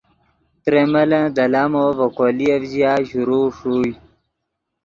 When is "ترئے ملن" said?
0.63-1.23